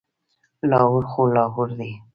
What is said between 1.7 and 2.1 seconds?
دی.